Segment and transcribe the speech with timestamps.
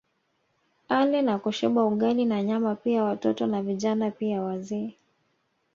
[0.99, 4.93] Ale na kushiba Ugali na Nyama pia watoto na Vijana pia wazee